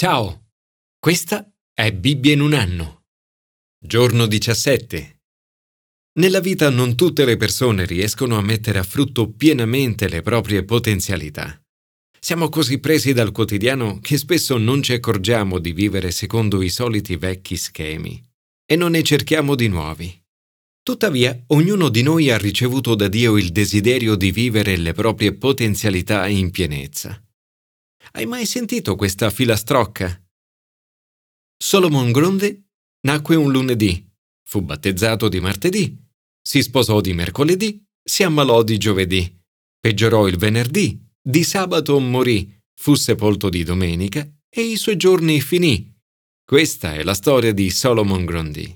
[0.00, 0.50] Ciao,
[1.00, 3.06] questa è Bibbia in un anno.
[3.84, 5.22] Giorno 17.
[6.20, 11.60] Nella vita non tutte le persone riescono a mettere a frutto pienamente le proprie potenzialità.
[12.16, 17.16] Siamo così presi dal quotidiano che spesso non ci accorgiamo di vivere secondo i soliti
[17.16, 18.24] vecchi schemi
[18.66, 20.16] e non ne cerchiamo di nuovi.
[20.80, 26.28] Tuttavia, ognuno di noi ha ricevuto da Dio il desiderio di vivere le proprie potenzialità
[26.28, 27.20] in pienezza.
[28.12, 30.22] Hai mai sentito questa filastrocca?
[31.56, 32.66] Solomon Grundy
[33.02, 34.08] nacque un lunedì,
[34.44, 35.96] fu battezzato di martedì,
[36.40, 39.38] si sposò di mercoledì, si ammalò di giovedì,
[39.78, 45.94] peggiorò il venerdì, di sabato morì, fu sepolto di domenica e i suoi giorni finì.
[46.44, 48.74] Questa è la storia di Solomon Grundy.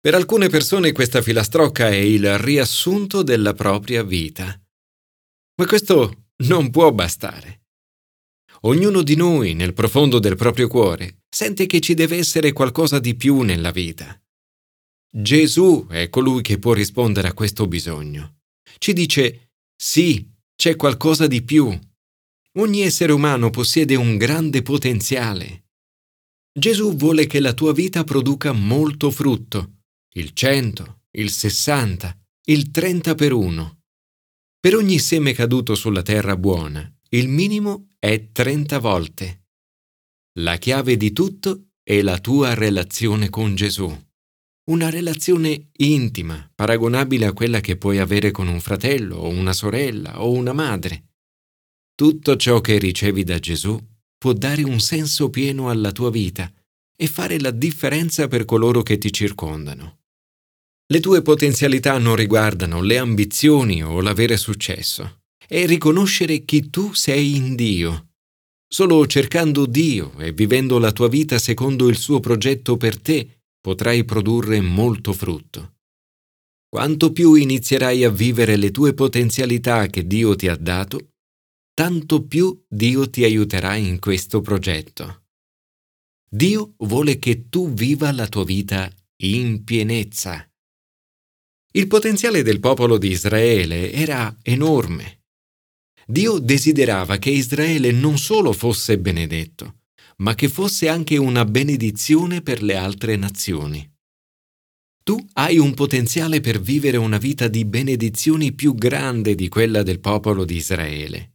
[0.00, 4.60] Per alcune persone questa filastrocca è il riassunto della propria vita.
[5.60, 7.59] Ma questo non può bastare.
[8.64, 13.14] Ognuno di noi, nel profondo del proprio cuore, sente che ci deve essere qualcosa di
[13.14, 14.20] più nella vita.
[15.10, 18.40] Gesù è colui che può rispondere a questo bisogno.
[18.76, 21.76] Ci dice, sì, c'è qualcosa di più.
[22.58, 25.64] Ogni essere umano possiede un grande potenziale.
[26.52, 29.76] Gesù vuole che la tua vita produca molto frutto
[30.14, 33.78] il 100, il 60, il 30 per 1.
[34.58, 39.46] Per ogni seme caduto sulla terra buona, il minimo è 30 volte.
[40.38, 43.92] La chiave di tutto è la tua relazione con Gesù.
[44.70, 50.22] Una relazione intima, paragonabile a quella che puoi avere con un fratello o una sorella
[50.22, 51.14] o una madre.
[51.96, 53.76] Tutto ciò che ricevi da Gesù
[54.16, 56.48] può dare un senso pieno alla tua vita
[56.96, 60.02] e fare la differenza per coloro che ti circondano.
[60.86, 65.19] Le tue potenzialità non riguardano le ambizioni o l'avere successo,
[65.50, 68.10] è riconoscere chi tu sei in Dio.
[68.72, 74.04] Solo cercando Dio e vivendo la tua vita secondo il suo progetto per te potrai
[74.04, 75.78] produrre molto frutto.
[76.68, 81.14] Quanto più inizierai a vivere le tue potenzialità che Dio ti ha dato,
[81.74, 85.24] tanto più Dio ti aiuterà in questo progetto.
[86.30, 88.88] Dio vuole che tu viva la tua vita
[89.22, 90.48] in pienezza.
[91.72, 95.19] Il potenziale del popolo di Israele era enorme.
[96.06, 99.80] Dio desiderava che Israele non solo fosse benedetto,
[100.18, 103.88] ma che fosse anche una benedizione per le altre nazioni.
[105.02, 109.98] Tu hai un potenziale per vivere una vita di benedizioni più grande di quella del
[109.98, 111.32] popolo di Israele.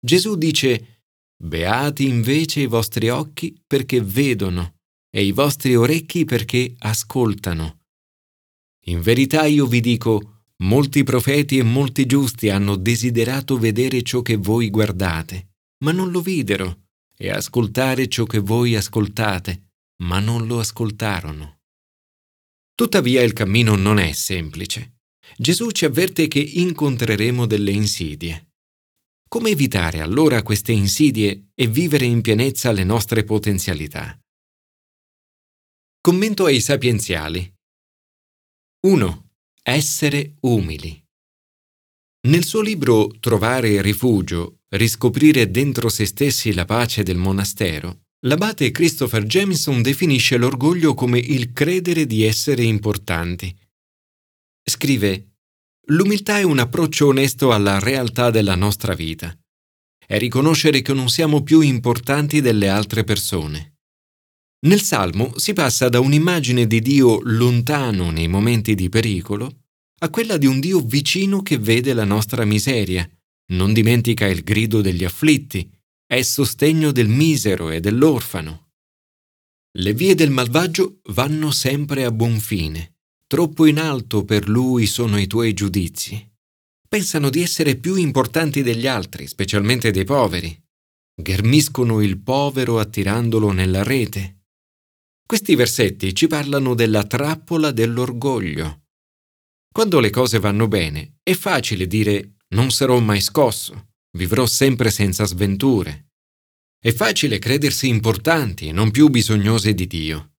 [0.00, 1.02] Gesù dice,
[1.42, 4.76] Beati invece i vostri occhi perché vedono
[5.10, 7.80] e i vostri orecchi perché ascoltano.
[8.86, 10.31] In verità io vi dico,
[10.62, 16.20] molti profeti e molti giusti hanno desiderato vedere ciò che voi guardate, ma non lo
[16.20, 16.84] videro,
[17.16, 19.70] e ascoltare ciò che voi ascoltate,
[20.02, 21.60] ma non lo ascoltarono.
[22.74, 24.98] Tuttavia il cammino non è semplice.
[25.36, 28.50] Gesù ci avverte che incontreremo delle insidie.
[29.28, 34.18] Come evitare allora queste insidie e vivere in pienezza le nostre potenzialità?
[36.00, 37.54] Commento ai sapienziali.
[38.86, 39.21] 1.
[39.64, 41.00] Essere umili.
[42.26, 49.22] Nel suo libro Trovare rifugio, riscoprire dentro se stessi la pace del monastero, l'abate Christopher
[49.22, 53.56] Jameson definisce l'orgoglio come il credere di essere importanti.
[54.68, 55.34] Scrive
[55.90, 59.32] L'umiltà è un approccio onesto alla realtà della nostra vita.
[60.04, 63.71] È riconoscere che non siamo più importanti delle altre persone.
[64.64, 69.62] Nel Salmo si passa da un'immagine di Dio lontano nei momenti di pericolo
[70.02, 73.08] a quella di un Dio vicino che vede la nostra miseria,
[73.52, 75.68] non dimentica il grido degli afflitti,
[76.06, 78.70] è sostegno del misero e dell'orfano.
[79.78, 85.18] Le vie del malvagio vanno sempre a buon fine, troppo in alto per lui sono
[85.18, 86.24] i tuoi giudizi.
[86.88, 90.56] Pensano di essere più importanti degli altri, specialmente dei poveri.
[91.14, 94.41] Ghermiscono il povero attirandolo nella rete
[95.26, 98.82] questi versetti ci parlano della trappola dell'orgoglio.
[99.72, 105.24] Quando le cose vanno bene, è facile dire non sarò mai scosso, vivrò sempre senza
[105.24, 106.08] sventure.
[106.78, 110.32] È facile credersi importanti e non più bisognosi di Dio.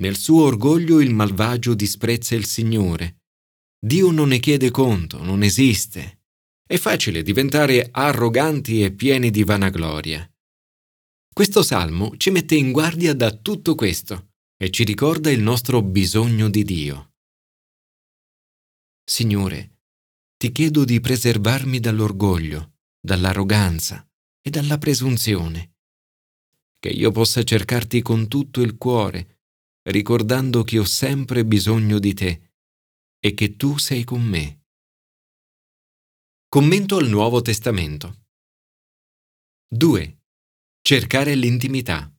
[0.00, 3.22] Nel suo orgoglio il malvagio disprezza il Signore.
[3.84, 6.20] Dio non ne chiede conto, non esiste.
[6.64, 10.31] È facile diventare arroganti e pieni di vanagloria.
[11.34, 16.50] Questo salmo ci mette in guardia da tutto questo e ci ricorda il nostro bisogno
[16.50, 17.14] di Dio.
[19.02, 19.78] Signore,
[20.36, 24.06] ti chiedo di preservarmi dall'orgoglio, dall'arroganza
[24.42, 25.70] e dalla presunzione.
[26.78, 29.42] che io possa cercarti con tutto il cuore,
[29.84, 32.56] ricordando che ho sempre bisogno di te
[33.20, 34.64] e che tu sei con me.
[36.48, 38.24] Commento al Nuovo Testamento.
[39.68, 40.21] 2.
[40.84, 42.12] Cercare l'intimità.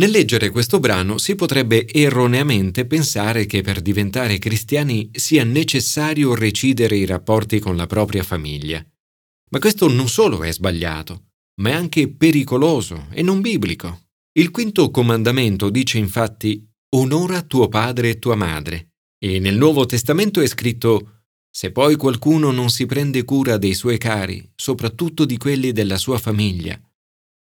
[0.00, 6.96] Nel leggere questo brano si potrebbe erroneamente pensare che per diventare cristiani sia necessario recidere
[6.96, 8.82] i rapporti con la propria famiglia.
[9.50, 14.06] Ma questo non solo è sbagliato, ma è anche pericoloso e non biblico.
[14.32, 16.66] Il quinto comandamento dice infatti
[16.96, 18.92] Onora tuo padre e tua madre,
[19.22, 23.98] e nel Nuovo Testamento è scritto Se poi qualcuno non si prende cura dei suoi
[23.98, 26.80] cari, soprattutto di quelli della sua famiglia,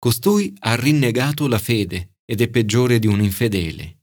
[0.07, 4.03] costui ha rinnegato la fede ed è peggiore di un infedele.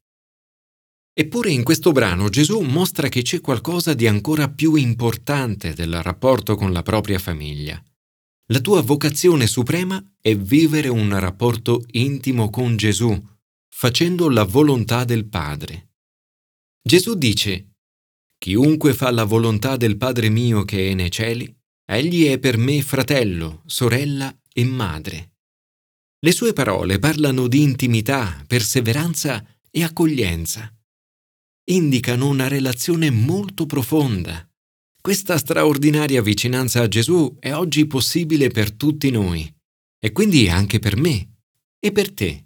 [1.14, 6.58] Eppure in questo brano Gesù mostra che c'è qualcosa di ancora più importante del rapporto
[6.58, 7.82] con la propria famiglia.
[8.48, 13.18] La tua vocazione suprema è vivere un rapporto intimo con Gesù,
[13.70, 15.92] facendo la volontà del Padre.
[16.86, 17.76] Gesù dice,
[18.38, 21.50] Chiunque fa la volontà del Padre mio che è nei cieli,
[21.86, 25.33] egli è per me fratello, sorella e madre.
[26.24, 30.74] Le sue parole parlano di intimità, perseveranza e accoglienza.
[31.66, 34.50] Indicano una relazione molto profonda.
[35.02, 39.54] Questa straordinaria vicinanza a Gesù è oggi possibile per tutti noi
[40.00, 41.40] e quindi anche per me
[41.78, 42.46] e per te.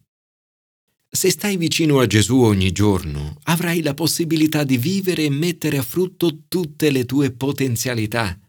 [1.07, 5.83] Se stai vicino a Gesù ogni giorno, avrai la possibilità di vivere e mettere a
[5.83, 8.39] frutto tutte le tue potenzialità.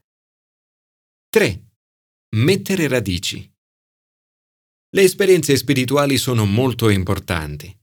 [1.29, 1.65] 3.
[2.31, 3.57] Mettere radici.
[4.91, 7.77] Le esperienze spirituali sono molto importanti,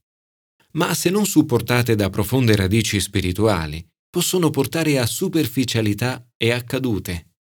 [0.72, 7.34] ma se non supportate da profonde radici spirituali, possono portare a superficialità e a cadute.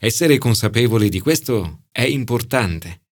[0.00, 3.02] Essere consapevoli di questo è importante.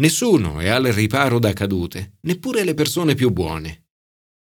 [0.00, 3.90] Nessuno è al riparo da cadute, neppure le persone più buone.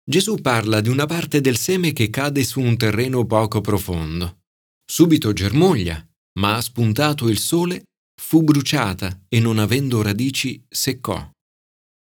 [0.03, 4.41] Gesù parla di una parte del seme che cade su un terreno poco profondo.
[4.83, 6.05] Subito germoglia,
[6.39, 7.83] ma ha spuntato il sole
[8.21, 11.29] fu bruciata e non avendo radici seccò.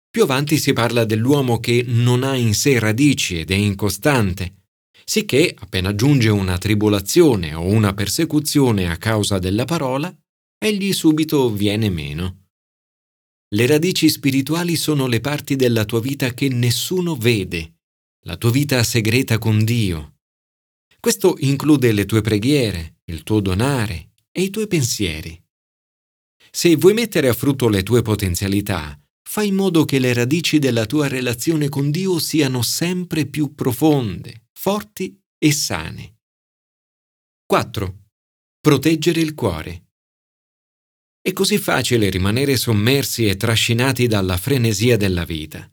[0.10, 4.64] Più avanti si parla dell'uomo che non ha in sé radici ed è incostante,
[5.06, 10.14] sicché appena giunge una tribolazione o una persecuzione a causa della parola,
[10.58, 12.48] egli subito viene meno.
[13.56, 17.76] Le radici spirituali sono le parti della tua vita che nessuno vede,
[18.26, 20.16] la tua vita segreta con Dio.
[21.00, 25.42] Questo include le tue preghiere, il tuo donare e i tuoi pensieri.
[26.52, 30.86] Se vuoi mettere a frutto le tue potenzialità, fai in modo che le radici della
[30.86, 36.18] tua relazione con Dio siano sempre più profonde, forti e sane.
[37.46, 37.98] 4.
[38.60, 39.86] Proteggere il cuore.
[41.22, 45.72] È così facile rimanere sommersi e trascinati dalla frenesia della vita.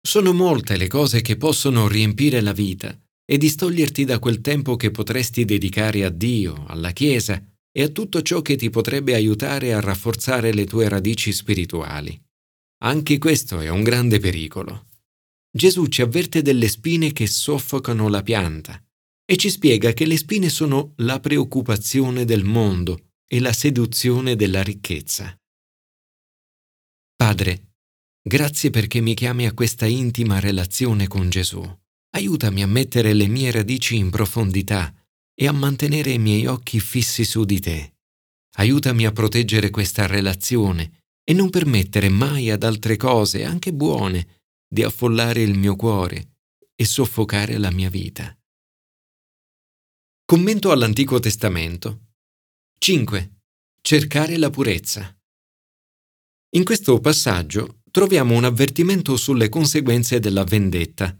[0.00, 4.90] Sono molte le cose che possono riempire la vita e distoglierti da quel tempo che
[4.90, 7.40] potresti dedicare a Dio, alla Chiesa
[7.76, 12.18] e a tutto ciò che ti potrebbe aiutare a rafforzare le tue radici spirituali.
[12.84, 14.86] Anche questo è un grande pericolo.
[15.50, 18.82] Gesù ci avverte delle spine che soffocano la pianta
[19.26, 24.62] e ci spiega che le spine sono la preoccupazione del mondo e la seduzione della
[24.62, 25.38] ricchezza.
[27.14, 27.74] Padre,
[28.22, 31.62] grazie perché mi chiami a questa intima relazione con Gesù.
[32.12, 34.95] Aiutami a mettere le mie radici in profondità
[35.38, 37.94] e a mantenere i miei occhi fissi su di te.
[38.56, 44.82] Aiutami a proteggere questa relazione e non permettere mai ad altre cose, anche buone, di
[44.82, 46.36] affollare il mio cuore
[46.74, 48.36] e soffocare la mia vita.
[50.24, 52.12] Commento all'Antico Testamento.
[52.78, 53.40] 5.
[53.80, 55.16] Cercare la purezza.
[56.56, 61.16] In questo passaggio troviamo un avvertimento sulle conseguenze della vendetta.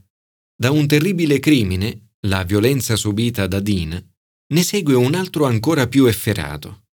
[0.58, 4.14] Da un terribile crimine la violenza subita da Din,
[4.48, 6.84] ne segue un altro ancora più efferato.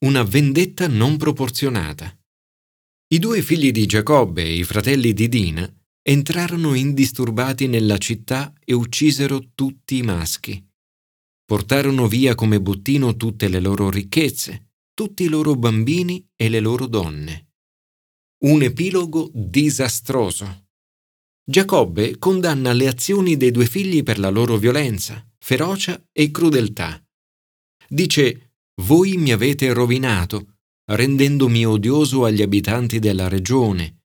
[0.00, 2.16] Una vendetta non proporzionata.
[3.08, 8.72] I due figli di Giacobbe e i fratelli di Din entrarono indisturbati nella città e
[8.74, 10.64] uccisero tutti i maschi.
[11.44, 16.86] Portarono via come bottino tutte le loro ricchezze, tutti i loro bambini e le loro
[16.86, 17.52] donne.
[18.44, 20.67] Un epilogo disastroso.
[21.50, 27.02] Giacobbe condanna le azioni dei due figli per la loro violenza, ferocia e crudeltà.
[27.88, 30.58] Dice, voi mi avete rovinato,
[30.90, 34.02] rendendomi odioso agli abitanti della regione,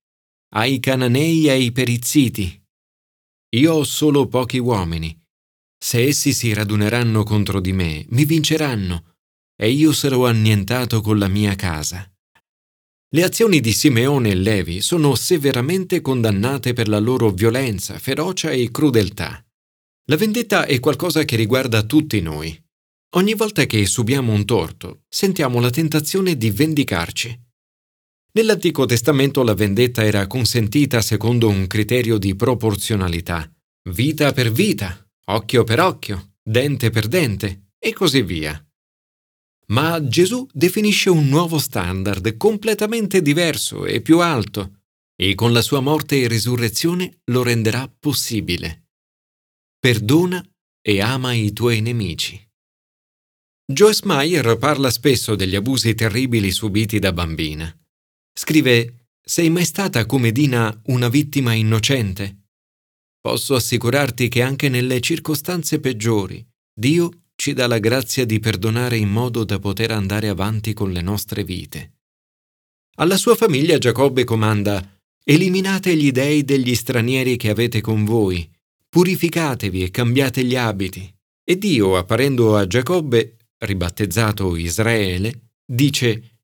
[0.55, 2.65] ai cananei e ai perizziti.
[3.57, 5.13] Io ho solo pochi uomini.
[5.77, 9.15] Se essi si raduneranno contro di me, mi vinceranno,
[9.61, 12.09] e io sarò annientato con la mia casa.
[13.15, 18.71] Le azioni di Simeone e Levi sono severamente condannate per la loro violenza, ferocia e
[18.71, 19.45] crudeltà.
[20.05, 22.59] La vendetta è qualcosa che riguarda tutti noi.
[23.15, 27.39] Ogni volta che subiamo un torto, sentiamo la tentazione di vendicarci.
[28.31, 33.47] Nell'Antico Testamento la vendetta era consentita secondo un criterio di proporzionalità,
[33.91, 38.59] vita per vita, occhio per occhio, dente per dente e così via.
[39.67, 44.81] Ma Gesù definisce un nuovo standard completamente diverso e più alto,
[45.15, 48.87] e con la sua morte e risurrezione lo renderà possibile.
[49.79, 50.43] Perdona
[50.81, 52.39] e ama i tuoi nemici.
[53.65, 57.73] Joyce Meyer parla spesso degli abusi terribili subiti da bambina.
[58.37, 62.49] Scrive Sei mai stata come Dina una vittima innocente?
[63.21, 66.45] Posso assicurarti che anche nelle circostanze peggiori
[66.77, 71.01] Dio ci dà la grazia di perdonare in modo da poter andare avanti con le
[71.01, 71.93] nostre vite.
[72.95, 74.93] Alla sua famiglia Giacobbe comanda
[75.25, 78.49] Eliminate gli dei degli stranieri che avete con voi,
[78.89, 81.11] purificatevi e cambiate gli abiti.
[81.45, 86.39] E Dio, apparendo a Giacobbe, ribattezzato Israele, dice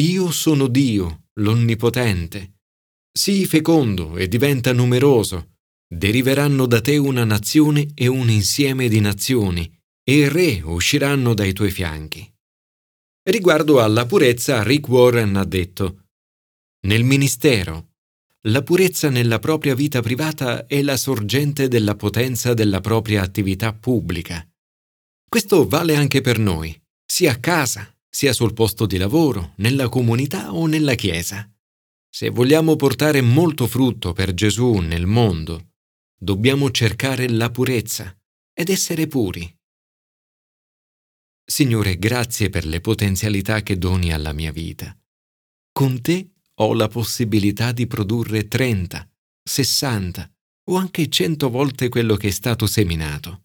[0.00, 2.54] Io sono Dio, l'Onnipotente.
[3.10, 5.52] Sii fecondo e diventa numeroso.
[5.86, 9.72] Deriveranno da te una nazione e un insieme di nazioni,
[10.04, 12.30] e re usciranno dai tuoi fianchi.
[13.22, 16.08] Riguardo alla purezza, Rick Warren ha detto
[16.86, 17.92] Nel ministero,
[18.48, 24.46] la purezza nella propria vita privata è la sorgente della potenza della propria attività pubblica.
[25.26, 30.52] Questo vale anche per noi, sia a casa, sia sul posto di lavoro, nella comunità
[30.52, 31.50] o nella Chiesa.
[32.10, 35.70] Se vogliamo portare molto frutto per Gesù nel mondo,
[36.14, 38.14] dobbiamo cercare la purezza
[38.52, 39.52] ed essere puri.
[41.46, 44.96] Signore, grazie per le potenzialità che doni alla mia vita.
[45.70, 49.10] Con te ho la possibilità di produrre 30,
[49.42, 50.32] 60
[50.70, 53.43] o anche 100 volte quello che è stato seminato.